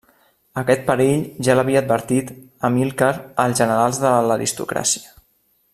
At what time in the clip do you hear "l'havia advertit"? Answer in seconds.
1.59-2.33